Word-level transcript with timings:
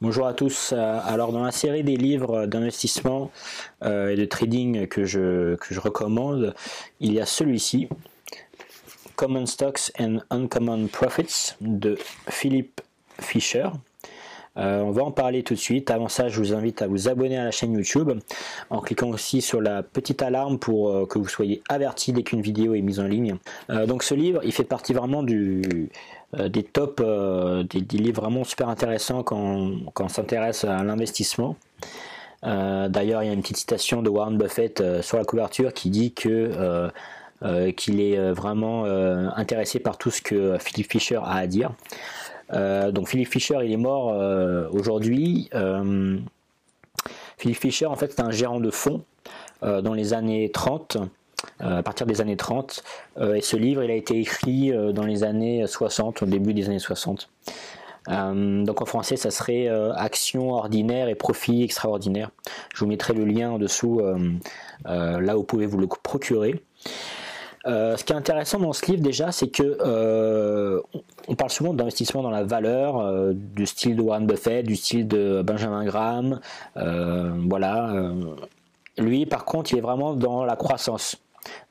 Bonjour 0.00 0.28
à 0.28 0.32
tous. 0.32 0.72
Euh, 0.72 1.00
alors 1.04 1.32
dans 1.32 1.42
la 1.42 1.50
série 1.50 1.82
des 1.82 1.96
livres 1.96 2.46
d'investissement 2.46 3.32
euh, 3.82 4.10
et 4.10 4.14
de 4.14 4.24
trading 4.26 4.86
que 4.86 5.04
je, 5.04 5.56
que 5.56 5.74
je 5.74 5.80
recommande, 5.80 6.54
il 7.00 7.12
y 7.12 7.20
a 7.20 7.26
celui-ci, 7.26 7.88
Common 9.16 9.46
Stocks 9.46 9.90
and 9.98 10.18
Uncommon 10.30 10.86
Profits 10.86 11.54
de 11.60 11.98
Philippe 12.28 12.80
Fisher. 13.20 13.70
Euh, 14.58 14.80
on 14.80 14.90
va 14.90 15.04
en 15.04 15.10
parler 15.10 15.42
tout 15.42 15.54
de 15.54 15.58
suite. 15.58 15.90
Avant 15.90 16.08
ça, 16.08 16.28
je 16.28 16.38
vous 16.38 16.52
invite 16.52 16.82
à 16.82 16.86
vous 16.86 17.08
abonner 17.08 17.38
à 17.38 17.44
la 17.44 17.50
chaîne 17.50 17.72
YouTube 17.72 18.12
en 18.70 18.80
cliquant 18.80 19.10
aussi 19.10 19.40
sur 19.40 19.60
la 19.60 19.82
petite 19.82 20.22
alarme 20.22 20.58
pour 20.58 21.08
que 21.08 21.18
vous 21.18 21.28
soyez 21.28 21.62
averti 21.68 22.12
dès 22.12 22.22
qu'une 22.22 22.42
vidéo 22.42 22.74
est 22.74 22.82
mise 22.82 23.00
en 23.00 23.06
ligne. 23.06 23.36
donc 23.86 24.02
ce 24.02 24.14
livre, 24.14 24.40
il 24.44 24.52
fait 24.52 24.64
partie 24.64 24.92
vraiment 24.92 25.22
du, 25.22 25.90
euh, 26.36 26.50
des 26.50 26.62
tops, 26.62 27.00
euh, 27.00 27.62
des, 27.62 27.80
livres 27.96 28.20
vraiment 28.20 28.44
super 28.44 28.68
intéressants 28.68 29.22
quand, 29.22 29.70
on 29.98 30.08
s'intéresse 30.08 30.62
à 30.64 30.82
l'investissement. 30.84 31.56
Euh, 32.44 32.88
d'ailleurs, 32.88 33.22
il 33.22 33.28
y 33.28 33.30
a 33.30 33.32
une 33.32 33.40
petite 33.40 33.56
citation 33.56 34.02
de 34.02 34.10
Warren 34.10 34.36
Buffett 34.36 35.00
sur 35.00 35.16
la 35.16 35.24
couverture 35.24 35.72
qui 35.72 35.90
dit 35.90 36.12
que 36.12 36.90
qu'il 37.76 38.00
est 38.00 38.32
vraiment 38.32 38.84
intéressé 38.84 39.78
par 39.78 39.96
tout 39.96 40.10
ce 40.10 40.20
que 40.20 40.58
Philip 40.58 40.90
Fisher 40.90 41.20
a 41.22 41.36
à 41.36 41.46
dire. 41.46 41.70
Donc 42.50 43.08
Philip 43.08 43.28
Fisher, 43.28 43.58
il 43.64 43.72
est 43.72 43.76
mort 43.76 44.14
aujourd'hui. 44.72 45.50
Philip 47.38 47.56
Fisher, 47.56 47.86
en 47.86 47.96
fait, 47.96 48.12
c'est 48.12 48.22
un 48.22 48.30
gérant 48.30 48.60
de 48.60 48.70
fonds 48.70 49.02
dans 49.62 49.94
les 49.94 50.14
années 50.14 50.50
30 50.50 50.98
euh, 51.62 51.78
à 51.78 51.82
partir 51.82 52.06
des 52.06 52.20
années 52.20 52.36
30. 52.36 52.82
Euh, 53.18 53.34
et 53.34 53.40
ce 53.40 53.56
livre, 53.56 53.82
il 53.82 53.90
a 53.90 53.94
été 53.94 54.18
écrit 54.18 54.72
euh, 54.72 54.92
dans 54.92 55.04
les 55.04 55.24
années 55.24 55.66
60, 55.66 56.22
au 56.22 56.26
début 56.26 56.54
des 56.54 56.66
années 56.66 56.78
60. 56.78 57.28
donc 58.08 58.80
en 58.80 58.86
français, 58.86 59.16
ça 59.16 59.30
serait 59.30 59.68
Action 59.96 60.52
ordinaire 60.52 61.08
et 61.08 61.14
profit 61.14 61.62
extraordinaire. 61.62 62.30
Je 62.74 62.80
vous 62.80 62.86
mettrai 62.86 63.12
le 63.12 63.24
lien 63.24 63.50
en 63.50 63.58
dessous, 63.58 64.00
là 64.84 65.34
où 65.36 65.40
vous 65.40 65.44
pouvez 65.44 65.66
vous 65.66 65.78
le 65.78 65.86
procurer. 65.86 66.62
Ce 67.68 68.02
qui 68.02 68.12
est 68.12 68.16
intéressant 68.16 68.58
dans 68.58 68.72
ce 68.72 68.86
livre 68.90 69.02
déjà, 69.02 69.30
c'est 69.30 69.48
que 69.48 70.82
on 71.28 71.34
parle 71.34 71.50
souvent 71.50 71.74
d'investissement 71.74 72.22
dans 72.22 72.30
la 72.30 72.44
valeur, 72.44 73.34
du 73.34 73.66
style 73.66 73.96
de 73.96 74.02
Warren 74.02 74.26
Buffett, 74.26 74.64
du 74.64 74.76
style 74.76 75.06
de 75.06 75.42
Benjamin 75.42 75.84
Graham, 75.84 76.40
voilà. 76.74 78.12
lui, 78.96 79.26
par 79.26 79.44
contre, 79.44 79.72
il 79.72 79.78
est 79.78 79.82
vraiment 79.82 80.14
dans 80.14 80.44
la 80.44 80.56
croissance 80.56 81.18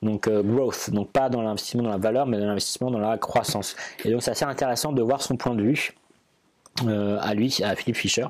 donc 0.02 0.28
euh, 0.28 0.42
growth, 0.42 0.90
donc 0.90 1.10
pas 1.10 1.28
dans 1.28 1.42
l'investissement 1.42 1.82
dans 1.82 1.90
la 1.90 1.98
valeur, 1.98 2.26
mais 2.26 2.38
dans 2.38 2.46
l'investissement 2.46 2.90
dans 2.90 2.98
la 2.98 3.18
croissance. 3.18 3.76
Et 4.04 4.10
donc 4.10 4.22
c'est 4.22 4.30
assez 4.30 4.44
intéressant 4.44 4.92
de 4.92 5.02
voir 5.02 5.22
son 5.22 5.36
point 5.36 5.54
de 5.54 5.62
vue 5.62 5.94
euh, 6.86 7.18
à 7.20 7.34
lui, 7.34 7.60
à 7.62 7.74
Philippe 7.74 7.96
Fischer. 7.96 8.26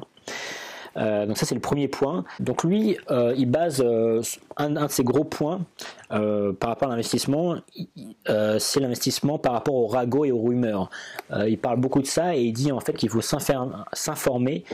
Euh, 0.98 1.26
donc 1.26 1.38
ça 1.38 1.46
c'est 1.46 1.54
le 1.54 1.60
premier 1.60 1.88
point. 1.88 2.24
Donc 2.40 2.64
lui, 2.64 2.96
il 3.36 3.46
base 3.50 3.84
un, 4.56 4.70
de 4.70 4.88
ses 4.88 5.04
gros 5.04 5.24
points 5.24 5.60
par 6.08 6.70
rapport 6.70 6.88
à 6.88 6.90
l'investissement, 6.90 7.56
c'est 8.26 8.80
l'investissement 8.80 9.38
par 9.38 9.52
rapport 9.52 9.74
au 9.74 9.86
ragots 9.86 10.24
et 10.24 10.32
aux 10.32 10.40
rumeurs. 10.42 10.90
il 11.46 11.58
parle 11.58 11.80
beaucoup 11.80 12.00
de 12.00 12.06
ça 12.06 12.36
et 12.36 12.42
il 12.42 12.52
dit 12.52 12.72
en 12.72 12.80
fait 12.80 12.94
qu'il 12.94 13.10
faut 13.10 13.20
s'informer 13.20 14.64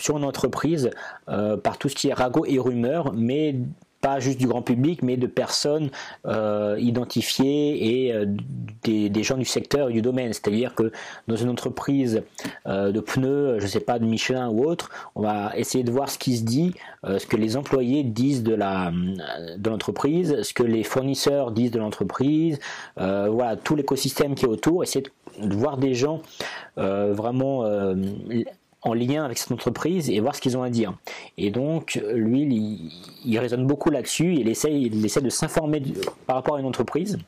sur 0.00 0.18
une 0.18 0.24
entreprise 0.24 0.90
par 1.26 1.78
tout 1.78 1.88
ce 1.88 1.94
qui 1.94 2.08
est 2.08 2.14
ragots 2.14 2.46
et 2.46 2.58
rumeurs, 2.58 3.12
mais 3.12 3.56
pas 4.02 4.18
juste 4.18 4.38
du 4.38 4.48
grand 4.48 4.62
public, 4.62 5.02
mais 5.02 5.16
de 5.16 5.28
personnes 5.28 5.90
euh, 6.26 6.76
identifiées 6.78 8.06
et 8.06 8.12
euh, 8.12 8.26
des, 8.82 9.22
gens 9.22 9.36
du 9.36 9.44
secteur 9.44 9.88
et 9.88 9.92
du 9.92 10.02
domaine. 10.02 10.32
C'est-à-dire 10.32 10.74
que 10.74 10.90
dans 11.28 11.36
une 11.36 11.48
entreprise 11.48 12.22
euh, 12.66 12.90
de 12.90 13.00
pneus, 13.00 13.60
je 13.60 13.64
ne 13.64 13.68
sais 13.68 13.80
pas, 13.80 14.00
de 14.00 14.04
Michelin 14.04 14.48
ou 14.48 14.64
autre, 14.64 14.90
on 15.14 15.22
va 15.22 15.52
essayer 15.56 15.84
de 15.84 15.92
voir 15.92 16.10
ce 16.10 16.18
qui 16.18 16.36
se 16.36 16.42
dit, 16.42 16.74
ce 17.04 17.24
que 17.26 17.36
les 17.36 17.56
employés 17.56 18.02
disent 18.02 18.42
de 18.42 18.52
de 18.52 19.70
l'entreprise, 19.70 20.42
ce 20.42 20.52
que 20.52 20.62
les 20.62 20.82
fournisseurs 20.82 21.52
disent 21.52 21.70
de 21.70 21.78
l'entreprise, 21.78 22.58
voilà 22.96 23.56
tout 23.56 23.76
l'écosystème 23.76 24.34
qui 24.34 24.44
est 24.44 24.48
autour, 24.48 24.82
essayer 24.82 25.04
de 25.38 25.54
voir 25.54 25.78
des 25.78 25.94
gens 25.94 26.20
vraiment 26.76 27.64
en 28.82 28.94
lien 28.94 29.24
avec 29.24 29.38
cette 29.38 29.52
entreprise 29.52 30.10
et 30.10 30.18
voir 30.20 30.34
ce 30.34 30.40
qu'ils 30.40 30.56
ont 30.56 30.62
à 30.62 30.70
dire. 30.70 30.94
Et 31.38 31.50
donc, 31.50 32.00
lui, 32.12 32.42
il, 32.42 32.92
il 33.24 33.38
raisonne 33.38 33.66
beaucoup 33.66 33.90
là-dessus, 33.90 34.34
il 34.34 34.48
essaie, 34.48 34.72
il 34.72 35.04
essaie 35.04 35.20
de 35.20 35.30
s'informer 35.30 35.82
par 36.26 36.36
rapport 36.36 36.56
à 36.56 36.60
une 36.60 36.66
entreprise. 36.66 37.18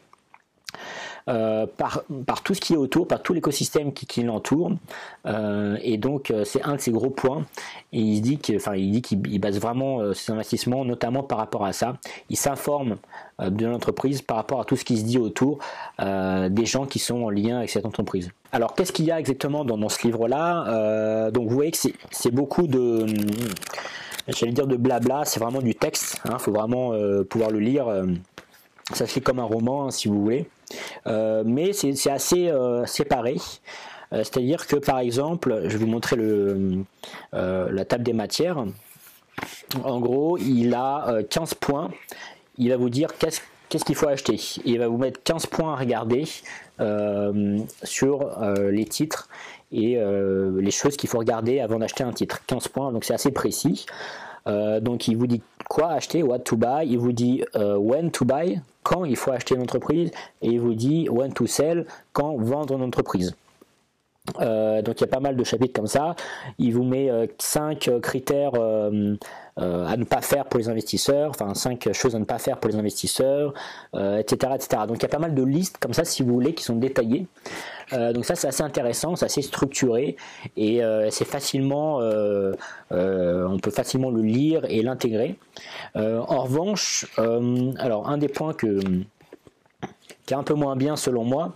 Euh, 1.26 1.64
par, 1.78 2.02
par, 2.26 2.42
tout 2.42 2.52
ce 2.52 2.60
qui 2.60 2.74
est 2.74 2.76
autour, 2.76 3.08
par 3.08 3.22
tout 3.22 3.32
l'écosystème 3.32 3.94
qui, 3.94 4.22
l'entoure. 4.22 4.72
Euh, 5.24 5.78
et 5.80 5.96
donc, 5.96 6.30
euh, 6.30 6.44
c'est 6.44 6.62
un 6.62 6.74
de 6.76 6.80
ses 6.82 6.90
gros 6.90 7.08
points. 7.08 7.46
Et 7.94 8.00
il 8.00 8.20
dit 8.20 8.36
qu'il 8.36 9.40
base 9.40 9.58
vraiment 9.58 10.12
ses 10.12 10.32
investissements, 10.32 10.84
notamment 10.84 11.22
par 11.22 11.38
rapport 11.38 11.64
à 11.64 11.72
ça. 11.72 11.96
Il 12.28 12.36
s'informe 12.36 12.96
de 13.40 13.66
l'entreprise 13.66 14.20
par 14.20 14.36
rapport 14.36 14.60
à 14.60 14.64
tout 14.64 14.76
ce 14.76 14.84
qui 14.84 14.98
se 14.98 15.04
dit 15.04 15.18
autour 15.18 15.60
des 15.98 16.66
gens 16.66 16.86
qui 16.86 16.98
sont 16.98 17.22
en 17.22 17.30
lien 17.30 17.58
avec 17.58 17.70
cette 17.70 17.86
entreprise. 17.86 18.30
Alors, 18.52 18.74
qu'est-ce 18.74 18.92
qu'il 18.92 19.06
y 19.06 19.10
a 19.10 19.18
exactement 19.18 19.64
dans, 19.64 19.88
ce 19.88 20.06
livre-là? 20.06 21.30
Donc, 21.30 21.48
vous 21.48 21.54
voyez 21.54 21.70
que 21.70 21.78
c'est 22.10 22.30
beaucoup 22.30 22.66
de 22.66 23.06
j'allais 24.28 24.52
dire 24.52 24.66
de 24.66 24.76
blabla, 24.76 25.24
c'est 25.24 25.38
vraiment 25.38 25.60
du 25.60 25.74
texte, 25.74 26.20
il 26.24 26.32
hein, 26.32 26.38
faut 26.38 26.52
vraiment 26.52 26.92
pouvoir 27.28 27.50
le 27.50 27.60
lire. 27.60 27.86
Ça 28.93 29.06
fait 29.06 29.21
comme 29.21 29.39
un 29.39 29.45
roman, 29.45 29.87
hein, 29.87 29.91
si 29.91 30.09
vous 30.09 30.21
voulez. 30.22 30.47
Euh, 31.06 31.43
mais 31.47 31.72
c'est 31.72 32.11
assez 32.11 32.49
euh, 32.49 32.84
séparé. 32.87 33.37
Euh, 34.12 34.19
c'est-à-dire 34.19 34.67
que 34.67 34.77
par 34.77 34.99
exemple, 34.99 35.62
je 35.65 35.77
vais 35.77 35.84
vous 35.84 35.91
montrer 35.91 36.17
le, 36.17 36.84
la 37.33 37.84
table 37.84 38.05
des 38.05 38.12
matières. 38.12 38.65
En 39.83 40.00
gros, 40.00 40.39
il 40.39 40.75
a 40.75 41.22
15 41.28 41.55
points. 41.55 41.91
Il 42.59 42.69
va 42.69 42.77
vous 42.77 42.91
dire 42.91 43.09
qu'est-ce 43.19 43.84
qu'il 43.84 43.97
faut 43.97 44.06
acheter. 44.06 44.39
Il 44.65 44.78
va 44.78 44.89
vous 44.89 44.99
mettre 44.99 45.21
15 45.25 45.47
points 45.47 45.72
à 45.72 45.77
regarder 45.77 46.25
sur 47.83 48.31
les 48.71 48.84
titres 48.84 49.28
et 49.72 49.99
les 49.99 50.71
choses 50.71 50.97
qu'il 50.97 51.09
faut 51.09 51.19
regarder 51.19 51.59
avant 51.59 51.81
d'acheter 51.81 52.05
un 52.05 52.12
titre. 52.12 52.43
15 52.47 52.69
points, 52.69 52.93
donc 52.93 53.05
c'est 53.05 53.15
assez 53.15 53.33
précis. 53.33 53.87
Donc 54.47 55.09
il 55.09 55.16
vous 55.16 55.27
dit 55.27 55.43
quoi 55.69 55.93
acheter, 55.93 56.22
what 56.22 56.41
to 56.41 56.56
buy, 56.56 56.84
il 56.87 56.99
vous 56.99 57.12
dit 57.12 57.43
when 57.55 58.10
to 58.10 58.25
buy, 58.25 58.60
quand 58.82 59.05
il 59.05 59.16
faut 59.16 59.31
acheter 59.32 59.55
une 59.55 59.62
entreprise 59.62 60.10
et 60.43 60.49
il 60.49 60.60
vous 60.60 60.75
dit 60.75 61.09
when 61.09 61.32
to 61.32 61.47
sell, 61.47 61.87
quand 62.12 62.37
vendre 62.37 62.75
une 62.75 62.83
entreprise. 62.83 63.34
Euh, 64.40 64.80
donc 64.80 65.00
il 65.00 65.02
y 65.02 65.04
a 65.04 65.08
pas 65.08 65.20
mal 65.20 65.36
de 65.36 65.44
chapitres 65.44 65.74
comme 65.74 65.86
ça. 65.86 66.16
Il 66.58 66.72
vous 66.72 66.84
met 66.84 67.10
5 67.38 67.88
euh, 67.88 68.00
critères 68.00 68.52
euh, 68.54 69.16
à 69.56 69.96
ne 69.96 70.04
pas 70.04 70.22
faire 70.22 70.46
pour 70.46 70.58
les 70.58 70.68
investisseurs, 70.68 71.30
enfin 71.30 71.54
5 71.54 71.92
choses 71.92 72.16
à 72.16 72.18
ne 72.18 72.24
pas 72.24 72.38
faire 72.38 72.58
pour 72.58 72.70
les 72.70 72.76
investisseurs, 72.76 73.52
etc., 73.94 74.52
etc. 74.54 74.82
Donc 74.88 74.96
il 74.96 75.02
y 75.02 75.06
a 75.06 75.08
pas 75.08 75.18
mal 75.18 75.34
de 75.34 75.42
listes 75.44 75.78
comme 75.78 75.92
ça 75.92 76.04
si 76.04 76.22
vous 76.22 76.32
voulez 76.32 76.54
qui 76.54 76.64
sont 76.64 76.74
détaillées. 76.74 77.26
donc 77.92 78.24
ça 78.24 78.34
c'est 78.34 78.48
assez 78.48 78.64
intéressant, 78.64 79.14
c'est 79.14 79.26
assez 79.26 79.42
structuré 79.42 80.16
et 80.56 80.80
c'est 81.10 81.24
facilement, 81.24 81.98
on 82.91 83.58
peut 83.62 83.70
facilement 83.70 84.10
le 84.10 84.22
lire 84.22 84.64
et 84.68 84.82
l'intégrer. 84.82 85.36
en 85.94 86.42
revanche, 86.42 87.06
alors 87.78 88.08
un 88.08 88.18
des 88.18 88.28
points 88.28 88.54
qui 88.54 88.66
est 90.30 90.36
un 90.36 90.42
peu 90.42 90.54
moins 90.54 90.74
bien 90.74 90.96
selon 90.96 91.22
moi, 91.22 91.54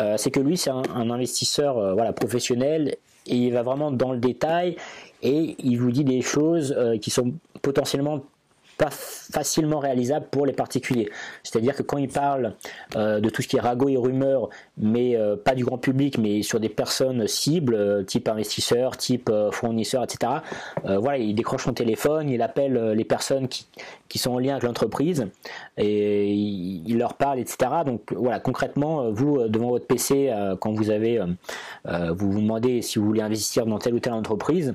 euh, 0.00 0.16
c'est 0.16 0.30
que 0.30 0.40
lui, 0.40 0.56
c'est 0.56 0.70
un, 0.70 1.10
investisseur 1.10 1.78
euh, 1.78 1.94
voilà, 1.94 2.12
professionnel 2.12 2.96
et 3.26 3.36
il 3.36 3.52
va 3.52 3.62
vraiment 3.62 3.90
dans 3.90 4.12
le 4.12 4.18
détail 4.18 4.76
et 5.22 5.56
il 5.58 5.76
vous 5.76 5.90
dit 5.90 6.04
des 6.04 6.22
choses 6.22 6.74
euh, 6.76 6.96
qui 6.96 7.10
sont 7.10 7.34
potentiellement 7.62 8.22
pas 8.80 8.88
facilement 8.90 9.78
réalisable 9.78 10.26
pour 10.30 10.46
les 10.46 10.54
particuliers. 10.54 11.10
C'est-à-dire 11.42 11.76
que 11.76 11.82
quand 11.82 11.98
il 11.98 12.08
parle 12.08 12.54
euh, 12.96 13.20
de 13.20 13.28
tout 13.28 13.42
ce 13.42 13.48
qui 13.48 13.56
est 13.56 13.60
ragot 13.60 13.90
et 13.90 13.98
rumeurs, 13.98 14.48
mais 14.78 15.16
euh, 15.16 15.36
pas 15.36 15.54
du 15.54 15.66
grand 15.66 15.76
public, 15.76 16.16
mais 16.16 16.42
sur 16.42 16.60
des 16.60 16.70
personnes 16.70 17.28
cibles, 17.28 17.74
euh, 17.74 18.02
type 18.02 18.26
investisseurs, 18.26 18.96
type 18.96 19.30
fournisseurs, 19.52 20.02
etc. 20.02 20.32
voilà, 20.82 21.18
il 21.18 21.34
décroche 21.34 21.64
son 21.64 21.74
téléphone, 21.74 22.30
il 22.30 22.40
appelle 22.40 22.92
les 22.92 23.04
personnes 23.04 23.48
qui, 23.48 23.66
qui, 24.08 24.18
sont 24.18 24.32
en 24.32 24.38
lien 24.38 24.52
avec 24.52 24.62
l'entreprise 24.62 25.26
et 25.76 26.32
il, 26.32 26.96
leur 26.96 27.14
parle, 27.14 27.38
etc. 27.38 27.70
Donc 27.84 28.12
voilà, 28.14 28.40
concrètement, 28.40 29.10
vous 29.10 29.46
devant 29.48 29.68
votre 29.68 29.86
PC, 29.86 30.32
quand 30.60 30.72
vous 30.72 30.90
avez, 30.90 31.20
vous 31.84 32.32
vous 32.32 32.40
demandez 32.40 32.80
si 32.80 32.98
vous 32.98 33.04
voulez 33.04 33.22
investir 33.22 33.66
dans 33.66 33.78
telle 33.78 33.94
ou 33.94 34.00
telle 34.00 34.14
entreprise. 34.14 34.74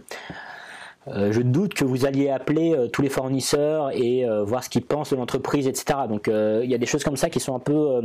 Euh, 1.08 1.32
je 1.32 1.42
doute 1.42 1.74
que 1.74 1.86
vous 1.86 2.06
alliez 2.06 2.30
appeler 2.30 2.74
euh, 2.74 2.88
tous 2.88 3.02
les 3.02 3.10
fournisseurs 3.10 3.92
et 3.92 4.26
euh, 4.26 4.44
voir 4.44 4.64
ce 4.64 4.70
qu'ils 4.70 4.86
pensent 4.86 5.12
de 5.12 5.16
l'entreprise, 5.16 5.68
etc. 5.68 6.00
Donc 6.10 6.28
il 6.28 6.70
y 6.70 6.74
a 6.74 6.78
des 6.78 6.86
choses 6.86 7.04
comme 7.04 7.18
ça 7.18 7.30
qui 7.30 7.40
sont 7.40 7.56
un 7.56 7.60
peu 7.60 8.02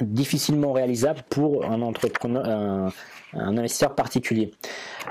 difficilement 0.00 0.72
réalisables 0.72 1.22
pour 1.28 1.64
un 1.64 1.82
entrepreneur, 1.82 2.92
un, 3.34 3.56
investisseur 3.58 3.94
particulier. 3.94 4.52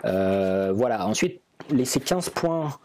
voilà. 0.04 1.06
Ensuite, 1.06 1.42
laissez 1.72 2.00
15 2.00 2.30
points 2.30 2.78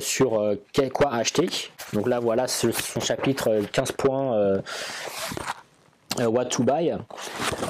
sur 0.00 0.56
quoi 0.92 1.14
acheter. 1.14 1.48
Donc 1.92 2.08
là, 2.08 2.20
voilà 2.20 2.46
son 2.48 3.00
chapitre 3.00 3.62
15 3.72 3.92
points 3.92 4.60
what 6.26 6.46
to 6.46 6.62
buy. 6.62 6.92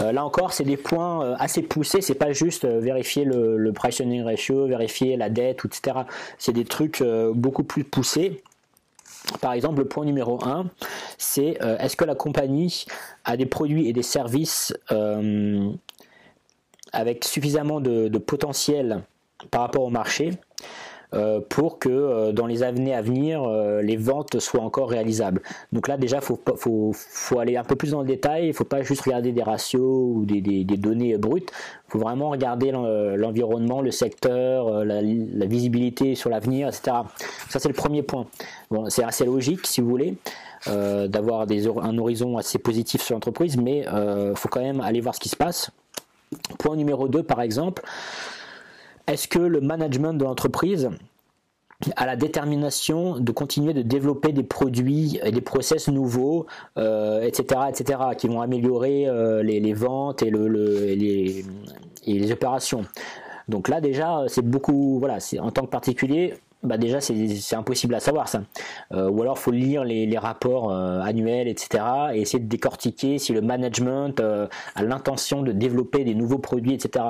là 0.00 0.24
encore, 0.24 0.52
c'est 0.52 0.64
des 0.64 0.76
points 0.76 1.34
assez 1.38 1.62
poussés. 1.62 2.00
C'est 2.00 2.14
pas 2.14 2.32
juste 2.32 2.64
vérifier 2.64 3.24
le, 3.24 3.56
le 3.56 3.72
price 3.72 4.00
earning 4.00 4.24
ratio, 4.24 4.66
vérifier 4.66 5.16
la 5.16 5.28
dette, 5.30 5.64
etc. 5.64 5.98
C'est 6.38 6.52
des 6.52 6.64
trucs 6.64 7.02
beaucoup 7.34 7.64
plus 7.64 7.84
poussés. 7.84 8.42
Par 9.40 9.52
exemple, 9.52 9.80
le 9.80 9.84
point 9.86 10.04
numéro 10.04 10.42
1, 10.44 10.66
c'est 11.18 11.58
est-ce 11.78 11.96
que 11.96 12.04
la 12.04 12.14
compagnie 12.14 12.86
a 13.24 13.36
des 13.36 13.46
produits 13.46 13.88
et 13.88 13.92
des 13.92 14.02
services 14.02 14.74
avec 16.92 17.24
suffisamment 17.24 17.80
de, 17.80 18.18
potentiel 18.18 19.02
par 19.50 19.62
rapport 19.62 19.84
au 19.84 19.90
marché? 19.90 20.32
euh, 20.32 20.89
pour 21.48 21.78
que 21.78 21.88
euh, 21.88 22.32
dans 22.32 22.46
les 22.46 22.62
années 22.62 22.94
à 22.94 23.02
venir, 23.02 23.42
euh, 23.42 23.82
les 23.82 23.96
ventes 23.96 24.38
soient 24.38 24.62
encore 24.62 24.88
réalisables. 24.88 25.42
Donc 25.72 25.88
là, 25.88 25.96
déjà, 25.96 26.20
faut, 26.20 26.40
faut, 26.56 27.38
aller 27.38 27.56
un 27.56 27.64
peu 27.64 27.74
plus 27.74 27.90
dans 27.90 28.00
le 28.00 28.06
détail. 28.06 28.44
Il 28.44 28.48
ne 28.48 28.52
faut 28.52 28.64
pas 28.64 28.82
juste 28.82 29.02
regarder 29.02 29.32
des 29.32 29.42
ratios 29.42 29.82
ou 29.82 30.24
des, 30.24 30.64
données 30.64 31.16
brutes. 31.18 31.50
Il 31.88 31.92
faut 31.92 31.98
vraiment 31.98 32.30
regarder 32.30 32.70
l'environnement, 32.70 33.80
le 33.80 33.90
secteur, 33.90 34.84
la, 34.84 35.46
visibilité 35.46 36.14
sur 36.14 36.30
l'avenir, 36.30 36.68
etc. 36.68 36.98
Ça, 37.48 37.58
c'est 37.58 37.68
le 37.68 37.74
premier 37.74 38.02
point. 38.02 38.26
Bon, 38.70 38.88
c'est 38.88 39.02
assez 39.02 39.24
logique, 39.24 39.66
si 39.66 39.80
vous 39.80 39.88
voulez. 39.88 40.14
d'avoir 40.66 41.46
un 41.82 41.98
horizon 41.98 42.38
assez 42.38 42.58
positif 42.58 43.02
sur 43.02 43.16
l'entreprise, 43.16 43.56
mais 43.56 43.80
il 43.80 44.36
faut 44.36 44.48
quand 44.48 44.62
même 44.62 44.80
aller 44.80 45.00
voir 45.00 45.14
ce 45.14 45.20
qui 45.20 45.28
se 45.28 45.36
passe. 45.36 45.70
Point 46.58 46.76
numéro 46.76 47.08
2, 47.08 47.24
par 47.24 47.40
exemple, 47.40 47.82
est-ce 49.10 49.28
que 49.28 49.38
le 49.38 49.60
management 49.60 50.14
de 50.14 50.24
l'entreprise 50.24 50.90
a 51.96 52.06
la 52.06 52.16
détermination 52.16 53.18
de 53.18 53.32
continuer 53.32 53.72
de 53.72 53.82
développer 53.82 54.32
des 54.32 54.42
produits 54.42 55.18
et 55.24 55.32
des 55.32 55.40
process 55.40 55.88
nouveaux, 55.88 56.46
etc., 56.76 57.44
euh, 57.56 57.66
etc., 57.68 58.00
qui 58.16 58.28
vont 58.28 58.40
améliorer 58.40 59.08
euh, 59.08 59.42
les, 59.42 59.72
ventes 59.72 60.22
et, 60.22 60.30
les, 60.30 61.44
et 62.06 62.18
les 62.18 62.32
opérations? 62.32 62.84
Donc 63.48 63.68
là 63.68 63.80
déjà, 63.80 64.24
c'est 64.28 64.44
beaucoup, 64.44 64.98
voilà, 64.98 65.18
en 65.40 65.50
tant 65.50 65.62
que 65.62 65.70
particulier, 65.70 66.34
bah 66.62 66.76
déjà 66.76 67.00
c'est 67.00 67.56
impossible 67.56 67.94
à 67.94 68.00
savoir 68.00 68.28
ça. 68.28 68.42
Euh, 68.92 69.08
ou 69.08 69.22
alors 69.22 69.38
faut 69.38 69.50
lire 69.50 69.82
les, 69.84 70.18
rapports 70.18 70.70
euh, 70.70 71.00
annuels, 71.00 71.48
etc. 71.48 71.82
et 72.12 72.20
essayer 72.20 72.38
de 72.38 72.48
décortiquer 72.48 73.18
si 73.18 73.32
le 73.32 73.40
management 73.40 74.20
euh, 74.20 74.46
a 74.74 74.82
l'intention 74.82 75.42
de 75.42 75.52
développer 75.52 76.04
des 76.04 76.14
nouveaux 76.14 76.38
produits, 76.38 76.74
etc. 76.74 77.06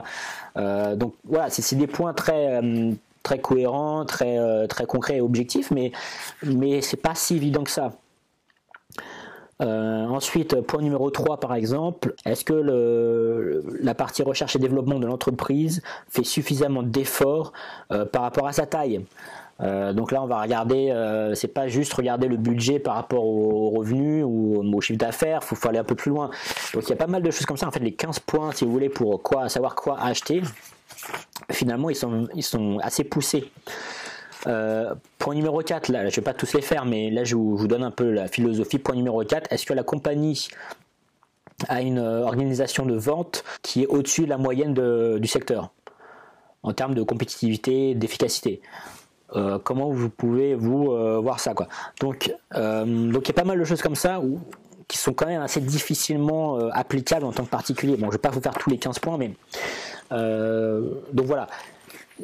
donc 0.96 1.14
voilà, 1.24 1.50
c'est 1.50 1.76
des 1.76 1.86
points 1.86 2.12
très 2.14 2.60
très 3.22 3.38
cohérents, 3.40 4.04
très 4.04 4.66
très 4.68 4.86
concrets 4.86 5.16
et 5.16 5.20
objectifs, 5.20 5.70
mais 5.70 5.92
mais 6.42 6.80
c'est 6.80 6.96
pas 6.96 7.14
si 7.14 7.36
évident 7.36 7.64
que 7.64 7.70
ça. 7.70 7.92
Euh, 9.60 10.06
ensuite, 10.06 10.60
point 10.62 10.80
numéro 10.80 11.10
3 11.10 11.38
par 11.38 11.54
exemple, 11.54 12.14
est-ce 12.24 12.44
que 12.44 13.62
la 13.82 13.94
partie 13.94 14.22
recherche 14.22 14.56
et 14.56 14.58
développement 14.58 14.98
de 14.98 15.06
l'entreprise 15.06 15.82
fait 16.08 16.24
suffisamment 16.24 16.82
d'efforts 16.82 17.52
euh, 17.92 18.04
par 18.04 18.22
rapport 18.22 18.46
à 18.46 18.52
sa 18.52 18.66
taille? 18.66 19.04
Euh, 19.62 19.92
donc 19.92 20.10
là, 20.10 20.22
on 20.22 20.26
va 20.26 20.40
regarder, 20.40 20.94
c'est 21.34 21.52
pas 21.52 21.68
juste 21.68 21.92
regarder 21.92 22.28
le 22.28 22.36
budget 22.36 22.78
par 22.78 22.94
rapport 22.94 23.24
aux 23.24 23.70
revenus 23.70 24.24
ou 24.26 24.62
au 24.62 24.80
chiffre 24.80 24.98
d'affaires, 24.98 25.40
il 25.42 25.56
faut, 25.56 25.68
aller 25.68 25.78
un 25.78 25.84
peu 25.84 25.94
plus 25.94 26.10
loin. 26.10 26.30
Donc 26.72 26.84
il 26.84 26.90
y 26.90 26.94
a 26.94 26.96
pas 26.96 27.06
mal 27.06 27.22
de 27.22 27.30
choses 27.30 27.44
comme 27.44 27.58
ça. 27.58 27.68
En 27.68 27.70
fait, 27.70 27.80
les 27.80 27.92
15 27.92 28.20
points, 28.20 28.52
si 28.52 28.64
vous 28.64 28.72
voulez, 28.72 28.88
pour 28.88 29.22
quoi, 29.22 29.50
savoir 29.50 29.74
quoi 29.74 30.00
acheter, 30.00 30.40
finalement, 31.50 31.90
ils 31.90 31.96
sont 32.42 32.78
assez 32.82 33.04
poussés. 33.04 33.50
Euh, 34.46 34.94
point 35.18 35.34
numéro 35.34 35.60
4, 35.60 35.88
là, 35.88 36.00
je 36.00 36.06
ne 36.06 36.10
vais 36.10 36.22
pas 36.22 36.34
tous 36.34 36.52
les 36.54 36.62
faire, 36.62 36.84
mais 36.84 37.10
là 37.10 37.24
je 37.24 37.36
vous, 37.36 37.66
donne 37.66 37.82
un 37.82 37.90
peu 37.90 38.10
la 38.10 38.28
philosophie. 38.28 38.78
Point 38.78 38.96
numéro 38.96 39.22
4, 39.24 39.52
est-ce 39.52 39.66
que 39.66 39.74
la 39.74 39.82
compagnie 39.82 40.48
a 41.68 41.82
une 41.82 41.98
euh, 41.98 42.24
organisation 42.24 42.86
de 42.86 42.94
vente 42.94 43.44
qui 43.62 43.82
est 43.82 43.86
au-dessus 43.86 44.24
de 44.24 44.30
la 44.30 44.38
moyenne 44.38 44.74
du 45.18 45.26
secteur 45.26 45.70
en 46.62 46.72
termes 46.72 46.94
de 46.94 47.02
compétitivité, 47.02 47.94
d'efficacité? 47.94 48.60
Euh, 49.36 49.58
comment 49.62 49.90
vous 49.90 50.08
pouvez 50.08 50.54
vous 50.54 50.86
voir 51.22 51.38
ça 51.38 51.54
quoi? 51.54 51.68
Donc 52.00 52.34
donc 52.52 53.28
il 53.28 53.28
y 53.28 53.30
a 53.30 53.34
pas 53.34 53.44
mal 53.44 53.58
de 53.58 53.64
choses 53.64 53.82
comme 53.82 53.94
ça 53.94 54.20
qui 54.88 54.98
sont 54.98 55.12
quand 55.12 55.26
même 55.26 55.42
assez 55.42 55.60
difficilement 55.60 56.56
applicables 56.72 57.24
en 57.24 57.32
tant 57.32 57.44
que 57.44 57.50
particulier. 57.50 57.96
Bon, 57.96 58.06
je 58.06 58.12
vais 58.12 58.18
pas 58.18 58.30
vous 58.30 58.40
faire 58.40 58.54
tous 58.54 58.70
les 58.70 58.78
15 58.78 58.98
points, 58.98 59.18
mais 59.18 59.32
donc 60.10 61.26
voilà 61.26 61.46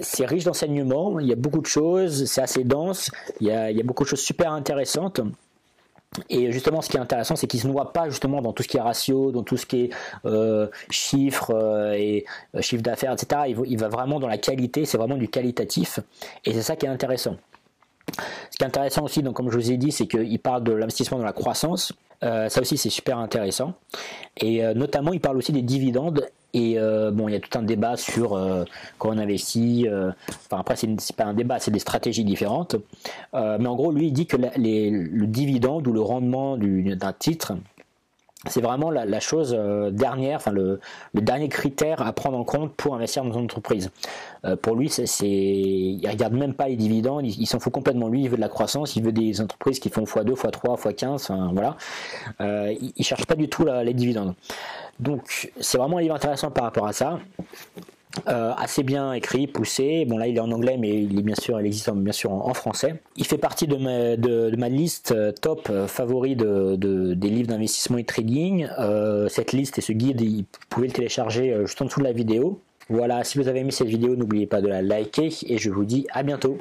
c'est 0.01 0.27
riche 0.27 0.45
d'enseignements, 0.45 1.19
il 1.21 1.27
y 1.27 1.33
a 1.33 1.37
beaucoup 1.37 1.61
de 1.61 1.67
choses, 1.67 2.25
c'est 2.27 2.43
assez 2.43 2.65
dense, 2.65 3.11
il 3.41 3.49
y, 3.49 3.53
a, 3.53 3.73
beaucoup 3.83 4.05
de 4.05 4.09
choses 4.09 4.21
super 4.21 4.53
intéressantes. 4.53 5.21
Et 6.31 6.51
justement, 6.51 6.81
ce 6.81 6.89
qui 6.89 6.97
est 6.97 7.01
intéressant, 7.01 7.37
c'est 7.37 7.47
qu'il 7.47 7.59
ne 7.59 7.63
se 7.63 7.69
noie 7.69 7.93
pas 7.93 8.09
justement 8.09 8.41
dans 8.41 8.53
tout 8.53 8.63
ce 8.63 8.69
qui 8.69 8.79
est 8.79 8.81
ratio, 8.81 9.33
dans 9.33 9.43
tout 9.43 9.57
ce 9.57 9.67
qui 9.67 9.85
est 9.85 9.91
euh, 10.25 10.69
chiffres 10.91 11.53
euh, 11.55 11.93
et 11.93 12.25
euh, 12.55 12.63
chiffre 12.63 12.83
d'affaires, 12.83 13.13
etc. 13.13 13.55
Il 13.67 13.79
va, 13.79 13.89
vraiment 13.89 14.19
dans 14.19 14.29
la 14.29 14.39
qualité, 14.39 14.87
c'est 14.87 14.97
vraiment 14.97 15.17
du 15.17 15.29
qualitatif. 15.29 16.01
Et 16.45 16.55
c'est 16.55 16.63
ça 16.63 16.77
qui 16.77 16.87
est 16.87 16.89
intéressant. 16.89 17.37
Ce 18.51 18.57
qui 18.57 18.65
est 18.65 18.67
intéressant 18.67 19.05
aussi, 19.05 19.23
donc, 19.23 19.35
comme 19.35 19.51
je 19.51 19.57
vous 19.57 19.71
ai 19.71 19.77
dit, 19.77 19.93
c'est 19.93 20.07
qu'il 20.07 20.39
parle 20.39 20.65
de 20.65 20.73
l'investissement 20.73 21.19
dans 21.19 21.25
la 21.25 21.33
croissance. 21.33 21.93
ça 22.23 22.61
aussi, 22.61 22.77
c'est 22.77 22.91
super 22.91 23.19
intéressant. 23.19 23.75
Et 24.41 24.63
notamment, 24.75 25.13
il 25.13 25.21
parle 25.21 25.37
aussi 25.37 25.53
des 25.53 25.63
dividendes 25.63 26.27
et 26.57 26.79
euh, 26.79 27.11
bon, 27.11 27.29
il 27.29 27.33
y 27.33 27.37
a 27.37 27.41
tout 27.41 27.59
un 27.59 27.63
débat 27.63 27.99
sur 27.99 28.33
euh, 28.35 28.65
quand 28.99 29.11
on 29.11 29.19
investit. 29.19 29.87
Euh, 29.87 30.11
enfin, 30.47 30.61
après, 30.61 30.75
c'est 30.77 31.15
pas 31.15 31.25
un 31.25 31.35
débat, 31.35 31.59
c'est 31.59 31.71
des 31.71 31.79
stratégies 31.79 32.25
différentes. 32.25 32.77
mais 33.35 33.67
en 33.67 33.77
gros, 33.77 33.93
lui, 33.93 34.07
il 34.07 34.13
dit 34.13 34.27
que 34.27 34.39
le 34.39 35.27
dividende 35.27 35.87
ou 35.87 35.93
le 35.93 36.01
rendement 36.01 36.57
d'un 36.57 37.13
titre, 37.13 37.53
c'est 38.49 38.61
vraiment 38.61 38.91
la, 38.91 39.21
chose 39.21 39.57
dernière, 39.93 40.37
enfin 40.37 40.53
le, 40.53 40.81
dernier 41.15 41.49
critère 41.49 42.07
à 42.07 42.13
prendre 42.13 42.39
en 42.39 42.45
compte 42.45 42.75
pour 42.75 42.95
investir 42.95 43.25
dans 43.25 43.33
une 43.33 43.45
entreprise. 43.45 43.91
pour 44.63 44.77
lui, 44.77 44.89
c'est, 44.89 45.05
il 45.07 46.07
regarde 46.09 46.35
même 46.35 46.55
pas 46.55 46.69
les 46.69 46.77
dividendes, 46.77 47.27
il, 47.27 47.47
s'en 47.47 47.59
fout 47.59 47.73
complètement. 47.73 48.09
Lui, 48.09 48.23
il 48.23 48.31
veut 48.31 48.37
de 48.37 48.41
la 48.41 48.49
croissance, 48.49 48.97
il 48.97 49.03
veut 49.03 49.13
des 49.13 49.41
entreprises 49.41 49.81
qui 49.81 49.89
font 49.89 50.05
x2, 50.05 50.35
x3, 50.35 50.81
x15, 50.81 51.09
enfin, 51.15 51.51
voilà. 51.53 51.77
il, 52.41 52.93
ne 52.97 53.05
cherche 53.05 53.27
pas 53.27 53.35
du 53.35 53.49
tout 53.49 53.65
les 53.65 53.95
dividendes. 53.95 54.35
Donc 55.01 55.53
c'est 55.61 55.79
vraiment 55.79 55.99
un 55.99 56.01
livre 56.01 56.15
intéressant 56.15 56.51
par 56.51 56.65
rapport 56.65 56.87
à 56.87 56.93
ça. 56.93 57.19
Euh, 58.29 58.53
assez 58.57 58.83
bien 58.83 59.13
écrit, 59.13 59.47
poussé. 59.47 60.05
Bon 60.07 60.19
là 60.19 60.27
il 60.27 60.37
est 60.37 60.41
en 60.41 60.51
anglais, 60.51 60.77
mais 60.79 61.03
il 61.03 61.19
est 61.19 61.23
bien 61.23 61.35
sûr, 61.35 61.61
il 61.61 61.67
existe 61.67 61.91
bien 61.91 62.13
sûr 62.13 62.33
en, 62.33 62.55
français. 62.55 63.01
Il 63.17 63.27
fait 63.27 63.39
partie 63.39 63.67
de 63.67 63.77
ma, 63.77 64.17
de, 64.17 64.55
ma 64.57 64.69
liste 64.69 65.13
euh, 65.13 65.33
top 65.33 65.69
euh, 65.71 65.87
favori 65.87 66.37
de, 66.37 66.77
des 66.77 67.29
livres 67.29 67.49
d'investissement 67.49 67.99
et 67.99 68.05
trading. 68.05 68.67
cette 69.29 69.53
liste 69.53 69.79
et 69.79 69.81
ce 69.81 69.93
guide, 69.93 70.21
vous 70.21 70.45
pouvez 70.69 70.89
le 70.89 70.93
télécharger 70.93 71.55
juste 71.65 71.81
en 71.83 71.87
dessous 71.87 72.01
de 72.01 72.05
la 72.05 72.13
vidéo. 72.13 72.61
Voilà, 72.89 73.25
si 73.25 73.39
vous 73.39 73.49
avez 73.49 73.61
aimé 73.61 73.73
cette 73.73 73.89
vidéo, 73.89 74.15
n'oubliez 74.15 74.47
pas 74.47 74.61
de 74.61 74.69
la 74.69 74.81
liker 74.81 75.31
et 75.47 75.59
je 75.59 75.71
vous 75.71 75.85
dis 75.85 76.07
à 76.13 76.23
bientôt. 76.23 76.59